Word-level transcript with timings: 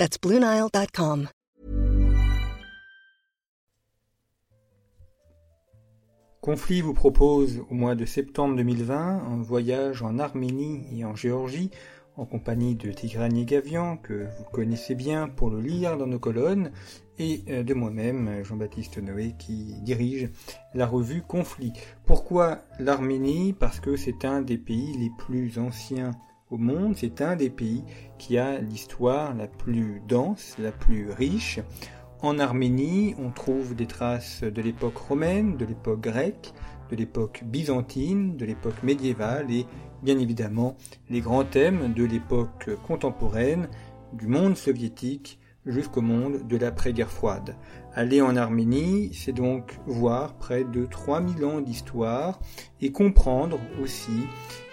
That's. 0.00 0.16
Conflit 6.40 6.80
vous 6.80 6.94
propose 6.94 7.62
au 7.68 7.74
mois 7.74 7.94
de 7.94 8.06
septembre 8.06 8.56
2020 8.56 8.96
un 8.96 9.42
voyage 9.42 10.00
en 10.00 10.18
Arménie 10.18 10.86
et 10.90 11.04
en 11.04 11.14
Géorgie 11.14 11.70
en 12.16 12.24
compagnie 12.24 12.76
de 12.76 12.90
Tigrani 12.90 13.44
Gavian, 13.44 13.98
que 13.98 14.26
vous 14.38 14.44
connaissez 14.52 14.94
bien 14.94 15.28
pour 15.28 15.50
le 15.50 15.60
lire 15.60 15.98
dans 15.98 16.06
nos 16.06 16.18
colonnes, 16.18 16.72
et 17.18 17.44
euh, 17.48 17.62
de 17.62 17.74
moi-même, 17.74 18.42
Jean-Baptiste 18.42 18.98
Noé, 18.98 19.34
qui 19.38 19.74
dirige 19.82 20.30
la 20.74 20.86
revue 20.86 21.22
Conflit. 21.22 21.72
Pourquoi 22.06 22.62
l'Arménie? 22.78 23.52
Parce 23.52 23.80
que 23.80 23.96
c'est 23.96 24.24
un 24.24 24.40
des 24.40 24.58
pays 24.58 24.96
les 24.98 25.10
plus 25.18 25.58
anciens 25.58 26.12
au 26.50 26.58
monde, 26.58 26.94
c'est 26.96 27.20
un 27.20 27.36
des 27.36 27.50
pays 27.50 27.84
qui 28.18 28.38
a 28.38 28.58
l'histoire 28.58 29.34
la 29.34 29.46
plus 29.46 30.02
dense, 30.06 30.56
la 30.58 30.72
plus 30.72 31.10
riche. 31.10 31.60
En 32.22 32.38
Arménie, 32.38 33.14
on 33.18 33.30
trouve 33.30 33.74
des 33.74 33.86
traces 33.86 34.42
de 34.42 34.62
l'époque 34.62 34.96
romaine, 34.96 35.56
de 35.56 35.64
l'époque 35.64 36.00
grecque, 36.00 36.52
de 36.90 36.96
l'époque 36.96 37.42
byzantine, 37.46 38.36
de 38.36 38.44
l'époque 38.44 38.82
médiévale 38.82 39.50
et 39.50 39.66
bien 40.02 40.18
évidemment 40.18 40.76
les 41.08 41.20
grands 41.20 41.44
thèmes 41.44 41.94
de 41.94 42.04
l'époque 42.04 42.70
contemporaine, 42.86 43.68
du 44.12 44.26
monde 44.26 44.56
soviétique 44.56 45.39
jusqu'au 45.66 46.00
monde 46.00 46.46
de 46.46 46.56
l'après-guerre 46.56 47.10
froide. 47.10 47.56
Aller 47.94 48.20
en 48.20 48.36
Arménie, 48.36 49.10
c'est 49.14 49.32
donc 49.32 49.78
voir 49.86 50.34
près 50.34 50.64
de 50.64 50.86
3000 50.86 51.44
ans 51.44 51.60
d'histoire 51.60 52.40
et 52.80 52.92
comprendre 52.92 53.58
aussi 53.82 54.26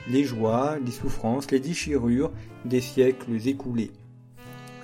les 0.10 0.24
joies, 0.24 0.78
les 0.84 0.92
souffrances, 0.92 1.52
les 1.52 1.60
déchirures 1.60 2.32
des 2.66 2.82
siècles 2.82 3.48
écoulés. 3.48 3.92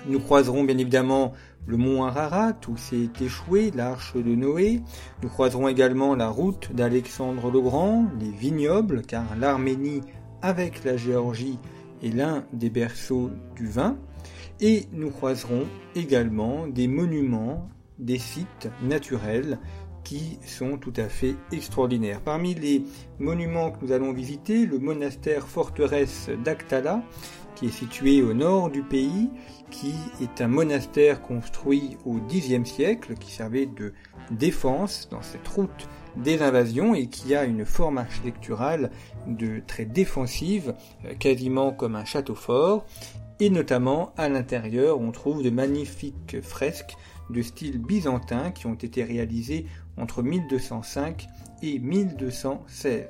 Nous 0.06 0.20
croiserons 0.20 0.64
bien 0.64 0.76
évidemment 0.76 1.32
le 1.66 1.78
mont 1.78 2.04
Ararat 2.04 2.56
où 2.68 2.76
s'est 2.76 3.08
échoué 3.22 3.70
l'arche 3.74 4.14
de 4.14 4.34
Noé. 4.34 4.82
Nous 5.22 5.30
croiserons 5.30 5.66
également 5.66 6.14
la 6.14 6.28
route 6.28 6.74
d'Alexandre 6.74 7.50
le 7.50 7.60
Grand, 7.62 8.06
les 8.20 8.30
vignobles, 8.30 9.02
car 9.02 9.24
l'Arménie 9.38 10.02
avec 10.42 10.84
la 10.84 10.98
Géorgie 10.98 11.58
est 12.02 12.14
l'un 12.14 12.44
des 12.52 12.68
berceaux 12.68 13.30
du 13.56 13.66
vin. 13.66 13.96
Et 14.60 14.84
nous 14.92 15.10
croiserons 15.10 15.66
également 15.94 16.66
des 16.66 16.88
monuments, 16.88 17.68
des 17.98 18.18
sites 18.18 18.68
naturels 18.82 19.58
qui 20.04 20.38
sont 20.46 20.76
tout 20.76 20.92
à 20.96 21.08
fait 21.08 21.34
extraordinaires. 21.50 22.20
Parmi 22.20 22.54
les 22.54 22.84
monuments 23.18 23.70
que 23.70 23.84
nous 23.84 23.92
allons 23.92 24.12
visiter, 24.12 24.66
le 24.66 24.78
monastère 24.78 25.48
forteresse 25.48 26.30
d'Aktala, 26.44 27.02
qui 27.56 27.66
est 27.66 27.70
situé 27.70 28.22
au 28.22 28.34
nord 28.34 28.70
du 28.70 28.82
pays, 28.82 29.30
qui 29.70 29.94
est 30.20 30.40
un 30.40 30.48
monastère 30.48 31.22
construit 31.22 31.96
au 32.04 32.18
Xe 32.20 32.64
siècle, 32.64 33.14
qui 33.14 33.32
servait 33.32 33.66
de 33.66 33.92
défense 34.30 35.08
dans 35.10 35.22
cette 35.22 35.46
route 35.48 35.88
des 36.16 36.42
invasions 36.42 36.94
et 36.94 37.06
qui 37.06 37.34
a 37.34 37.44
une 37.44 37.64
forme 37.64 37.98
architecturale 37.98 38.90
de 39.26 39.60
très 39.66 39.84
défensive, 39.84 40.74
euh, 41.04 41.14
quasiment 41.14 41.72
comme 41.72 41.96
un 41.96 42.04
château 42.04 42.34
fort, 42.34 42.86
et 43.44 43.50
notamment 43.50 44.14
à 44.16 44.30
l'intérieur 44.30 44.98
on 44.98 45.12
trouve 45.12 45.42
de 45.42 45.50
magnifiques 45.50 46.40
fresques 46.40 46.96
de 47.28 47.42
style 47.42 47.76
byzantin 47.76 48.50
qui 48.52 48.66
ont 48.66 48.72
été 48.74 49.04
réalisées 49.04 49.66
entre 49.98 50.22
1205 50.22 51.26
et 51.62 51.78
1216. 51.78 53.04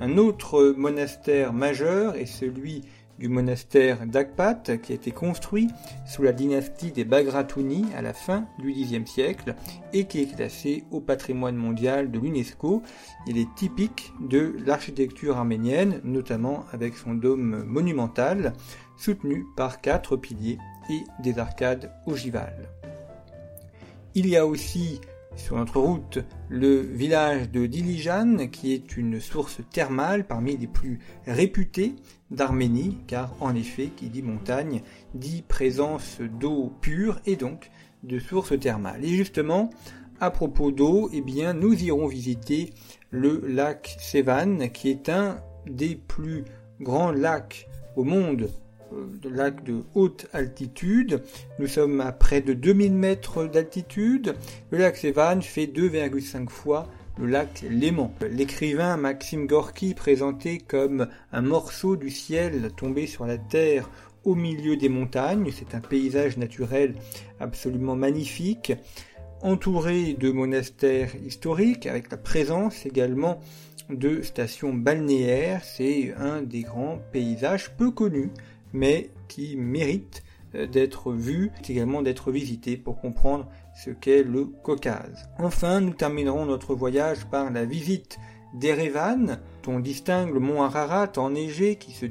Un 0.00 0.18
autre 0.18 0.74
monastère 0.76 1.52
majeur 1.52 2.16
est 2.16 2.26
celui 2.26 2.82
du 3.20 3.28
monastère 3.28 4.04
d'Akpat 4.04 4.80
qui 4.82 4.90
a 4.90 4.94
été 4.96 5.12
construit 5.12 5.68
sous 6.08 6.24
la 6.24 6.32
dynastie 6.32 6.90
des 6.90 7.04
Bagratouni 7.04 7.86
à 7.96 8.02
la 8.02 8.14
fin 8.14 8.46
du 8.58 8.72
Xe 8.72 9.08
siècle 9.08 9.54
et 9.92 10.06
qui 10.06 10.22
est 10.22 10.34
classé 10.34 10.82
au 10.90 10.98
patrimoine 10.98 11.54
mondial 11.54 12.10
de 12.10 12.18
l'UNESCO. 12.18 12.82
Il 13.28 13.38
est 13.38 13.54
typique 13.54 14.12
de 14.20 14.56
l'architecture 14.66 15.36
arménienne, 15.36 16.00
notamment 16.02 16.64
avec 16.72 16.96
son 16.96 17.14
dôme 17.14 17.62
monumental 17.64 18.54
soutenu 19.02 19.46
par 19.56 19.80
quatre 19.80 20.16
piliers 20.16 20.58
et 20.88 21.02
des 21.22 21.38
arcades 21.38 21.92
ogivales. 22.06 22.68
Il 24.14 24.28
y 24.28 24.36
a 24.36 24.46
aussi 24.46 25.00
sur 25.36 25.56
notre 25.56 25.80
route 25.80 26.18
le 26.48 26.80
village 26.80 27.50
de 27.50 27.66
Dilijan, 27.66 28.48
qui 28.48 28.74
est 28.74 28.96
une 28.96 29.20
source 29.20 29.60
thermale 29.72 30.26
parmi 30.26 30.56
les 30.56 30.66
plus 30.66 31.00
réputées 31.26 31.94
d'Arménie, 32.30 32.98
car 33.06 33.34
en 33.40 33.54
effet, 33.54 33.88
qui 33.96 34.08
dit 34.08 34.22
montagne, 34.22 34.82
dit 35.14 35.42
présence 35.42 36.18
d'eau 36.20 36.72
pure 36.80 37.20
et 37.26 37.36
donc 37.36 37.70
de 38.02 38.18
sources 38.18 38.58
thermales. 38.58 39.04
Et 39.04 39.16
justement, 39.16 39.70
à 40.20 40.30
propos 40.30 40.70
d'eau, 40.70 41.10
eh 41.12 41.22
bien, 41.22 41.54
nous 41.54 41.82
irons 41.82 42.06
visiter 42.06 42.70
le 43.10 43.42
lac 43.46 43.96
Sevan, 43.98 44.70
qui 44.70 44.90
est 44.90 45.08
un 45.08 45.38
des 45.66 45.96
plus 45.96 46.44
grands 46.80 47.12
lacs 47.12 47.68
au 47.96 48.04
monde 48.04 48.50
de 49.22 49.28
lac 49.28 49.64
de 49.64 49.82
haute 49.94 50.26
altitude. 50.32 51.22
Nous 51.58 51.66
sommes 51.66 52.00
à 52.00 52.12
près 52.12 52.40
de 52.40 52.52
2000 52.52 52.92
mètres 52.92 53.46
d'altitude. 53.46 54.34
Le 54.70 54.78
lac 54.78 54.96
Sevan 54.96 55.42
fait 55.42 55.66
2,5 55.66 56.48
fois 56.48 56.88
le 57.18 57.26
lac 57.26 57.64
Léman. 57.68 58.12
L'écrivain 58.30 58.96
Maxime 58.96 59.46
Gorky 59.46 59.94
présenté 59.94 60.58
comme 60.58 61.08
un 61.32 61.42
morceau 61.42 61.96
du 61.96 62.10
ciel 62.10 62.70
tombé 62.76 63.06
sur 63.06 63.26
la 63.26 63.38
terre 63.38 63.90
au 64.24 64.34
milieu 64.34 64.76
des 64.76 64.88
montagnes. 64.88 65.50
C'est 65.52 65.74
un 65.74 65.80
paysage 65.80 66.36
naturel 66.36 66.94
absolument 67.40 67.96
magnifique, 67.96 68.72
entouré 69.42 70.14
de 70.14 70.30
monastères 70.30 71.14
historiques, 71.26 71.86
avec 71.86 72.10
la 72.10 72.16
présence 72.16 72.86
également 72.86 73.40
de 73.90 74.22
stations 74.22 74.72
balnéaires. 74.72 75.62
C'est 75.64 76.14
un 76.16 76.40
des 76.42 76.62
grands 76.62 77.00
paysages 77.12 77.72
peu 77.76 77.90
connus 77.90 78.30
mais 78.72 79.10
qui 79.28 79.56
mérite 79.56 80.22
euh, 80.54 80.66
d'être 80.66 81.12
vu, 81.12 81.50
également 81.68 82.02
d'être 82.02 82.30
visité 82.30 82.76
pour 82.76 83.00
comprendre 83.00 83.48
ce 83.74 83.90
qu'est 83.90 84.22
le 84.22 84.44
Caucase. 84.44 85.28
Enfin, 85.38 85.80
nous 85.80 85.94
terminerons 85.94 86.46
notre 86.46 86.74
voyage 86.74 87.24
par 87.26 87.50
la 87.50 87.64
visite 87.64 88.18
d'Erevan, 88.54 89.38
on 89.66 89.80
distingue 89.80 90.34
le 90.34 90.40
mont 90.40 90.62
Ararat 90.62 91.12
enneigé 91.16 91.76
qui 91.76 91.92
se, 91.92 92.06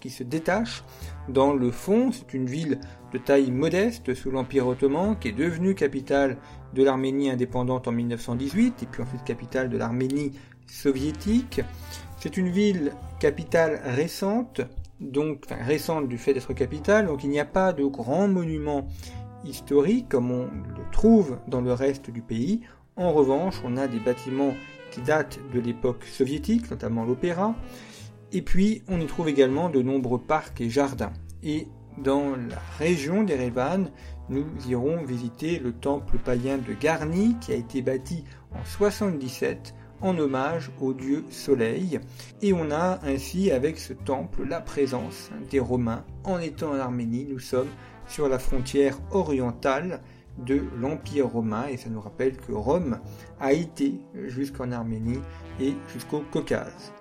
qui 0.00 0.10
se 0.10 0.22
détache 0.22 0.84
dans 1.28 1.52
le 1.52 1.70
fond. 1.70 2.10
C'est 2.12 2.34
une 2.34 2.46
ville 2.46 2.80
de 3.12 3.18
taille 3.18 3.50
modeste 3.50 4.14
sous 4.14 4.30
l'Empire 4.30 4.66
ottoman 4.66 5.16
qui 5.18 5.28
est 5.28 5.32
devenue 5.32 5.74
capitale 5.74 6.36
de 6.74 6.84
l'Arménie 6.84 7.30
indépendante 7.30 7.88
en 7.88 7.92
1918 7.92 8.82
et 8.82 8.86
puis 8.86 9.02
ensuite 9.02 9.24
capitale 9.24 9.70
de 9.70 9.78
l'Arménie 9.78 10.32
soviétique. 10.66 11.62
C'est 12.18 12.36
une 12.36 12.50
ville 12.50 12.92
capitale 13.20 13.80
récente 13.84 14.60
donc 15.00 15.46
récente 15.50 16.08
du 16.08 16.18
fait 16.18 16.34
d'être 16.34 16.52
capitale, 16.52 17.06
donc 17.06 17.24
il 17.24 17.30
n'y 17.30 17.40
a 17.40 17.44
pas 17.44 17.72
de 17.72 17.84
grands 17.84 18.28
monuments 18.28 18.88
historiques 19.44 20.08
comme 20.08 20.30
on 20.30 20.44
le 20.44 20.90
trouve 20.92 21.38
dans 21.46 21.60
le 21.60 21.72
reste 21.72 22.10
du 22.10 22.22
pays. 22.22 22.62
En 22.96 23.12
revanche, 23.12 23.60
on 23.64 23.76
a 23.76 23.86
des 23.86 24.00
bâtiments 24.00 24.54
qui 24.90 25.00
datent 25.00 25.38
de 25.52 25.60
l'époque 25.60 26.04
soviétique, 26.04 26.70
notamment 26.70 27.04
l'opéra, 27.04 27.54
et 28.32 28.42
puis 28.42 28.82
on 28.88 29.00
y 29.00 29.06
trouve 29.06 29.28
également 29.28 29.68
de 29.68 29.82
nombreux 29.82 30.20
parcs 30.20 30.60
et 30.60 30.70
jardins. 30.70 31.12
Et 31.42 31.68
dans 32.02 32.30
la 32.30 32.58
région 32.78 33.22
d'Erevan, 33.22 33.90
nous 34.28 34.44
irons 34.68 35.02
visiter 35.04 35.58
le 35.58 35.72
temple 35.72 36.18
païen 36.18 36.58
de 36.58 36.72
Garni 36.72 37.36
qui 37.40 37.52
a 37.52 37.56
été 37.56 37.82
bâti 37.82 38.24
en 38.52 38.64
77 38.64 39.74
en 40.00 40.16
hommage 40.18 40.70
au 40.80 40.92
dieu 40.92 41.24
Soleil. 41.30 42.00
Et 42.42 42.52
on 42.52 42.70
a 42.70 42.98
ainsi 43.04 43.50
avec 43.50 43.78
ce 43.78 43.92
temple 43.92 44.44
la 44.44 44.60
présence 44.60 45.30
des 45.50 45.60
Romains. 45.60 46.04
En 46.24 46.38
étant 46.38 46.72
en 46.72 46.78
Arménie, 46.78 47.26
nous 47.28 47.38
sommes 47.38 47.68
sur 48.06 48.28
la 48.28 48.38
frontière 48.38 48.98
orientale 49.10 50.00
de 50.38 50.62
l'Empire 50.80 51.28
romain 51.28 51.66
et 51.68 51.76
ça 51.76 51.90
nous 51.90 52.00
rappelle 52.00 52.36
que 52.36 52.52
Rome 52.52 53.00
a 53.40 53.52
été 53.52 53.94
jusqu'en 54.26 54.72
Arménie 54.72 55.20
et 55.60 55.74
jusqu'au 55.92 56.22
Caucase. 56.30 56.92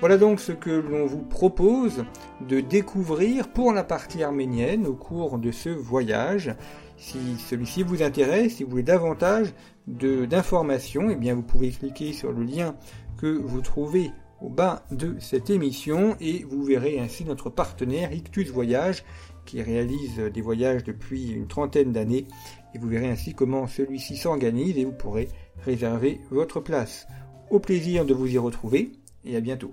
Voilà 0.00 0.18
donc 0.18 0.40
ce 0.40 0.52
que 0.52 0.70
l'on 0.70 1.06
vous 1.06 1.22
propose 1.22 2.04
de 2.46 2.60
découvrir 2.60 3.48
pour 3.48 3.72
la 3.72 3.82
partie 3.82 4.22
arménienne 4.22 4.86
au 4.86 4.94
cours 4.94 5.38
de 5.38 5.50
ce 5.50 5.70
voyage. 5.70 6.54
Si 6.98 7.18
celui-ci 7.38 7.82
vous 7.82 8.02
intéresse, 8.02 8.56
si 8.56 8.64
vous 8.64 8.70
voulez 8.70 8.82
davantage 8.82 9.54
d'informations, 9.86 11.08
eh 11.08 11.16
bien 11.16 11.34
vous 11.34 11.42
pouvez 11.42 11.70
cliquer 11.70 12.12
sur 12.12 12.30
le 12.30 12.44
lien 12.44 12.76
que 13.16 13.26
vous 13.26 13.62
trouvez 13.62 14.10
au 14.42 14.50
bas 14.50 14.84
de 14.90 15.16
cette 15.18 15.48
émission 15.48 16.14
et 16.20 16.44
vous 16.44 16.62
verrez 16.62 17.00
ainsi 17.00 17.24
notre 17.24 17.48
partenaire 17.48 18.12
Ictus 18.12 18.50
Voyage 18.50 19.02
qui 19.46 19.62
réalise 19.62 20.18
des 20.18 20.42
voyages 20.42 20.84
depuis 20.84 21.30
une 21.30 21.46
trentaine 21.46 21.92
d'années 21.92 22.26
et 22.74 22.78
vous 22.78 22.88
verrez 22.88 23.08
ainsi 23.08 23.32
comment 23.32 23.66
celui-ci 23.66 24.16
s'organise 24.18 24.76
et 24.76 24.84
vous 24.84 24.92
pourrez 24.92 25.28
réserver 25.64 26.20
votre 26.30 26.60
place. 26.60 27.06
Au 27.50 27.60
plaisir 27.60 28.04
de 28.04 28.12
vous 28.12 28.26
y 28.26 28.36
retrouver 28.36 28.92
et 29.24 29.36
à 29.36 29.40
bientôt. 29.40 29.72